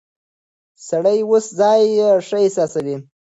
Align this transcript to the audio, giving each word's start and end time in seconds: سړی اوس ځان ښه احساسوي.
سړی 0.87 1.19
اوس 1.29 1.45
ځان 1.57 1.81
ښه 2.27 2.37
احساسوي. 2.43 2.95